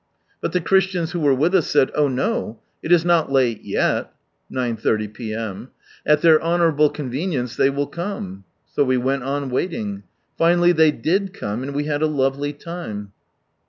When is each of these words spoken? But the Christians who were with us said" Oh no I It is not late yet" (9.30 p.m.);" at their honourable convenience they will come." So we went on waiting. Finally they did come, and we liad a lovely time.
But 0.41 0.53
the 0.53 0.61
Christians 0.61 1.11
who 1.11 1.19
were 1.19 1.31
with 1.35 1.53
us 1.53 1.67
said" 1.67 1.91
Oh 1.95 2.07
no 2.07 2.57
I 2.59 2.87
It 2.87 2.91
is 2.91 3.05
not 3.05 3.31
late 3.31 3.61
yet" 3.63 4.11
(9.30 4.51 5.13
p.m.);" 5.13 5.69
at 6.07 6.21
their 6.23 6.41
honourable 6.41 6.89
convenience 6.89 7.55
they 7.55 7.69
will 7.69 7.85
come." 7.85 8.43
So 8.65 8.83
we 8.83 8.97
went 8.97 9.21
on 9.21 9.51
waiting. 9.51 10.01
Finally 10.39 10.71
they 10.71 10.89
did 10.89 11.33
come, 11.35 11.61
and 11.61 11.75
we 11.75 11.85
liad 11.85 12.01
a 12.01 12.07
lovely 12.07 12.51
time. 12.51 13.11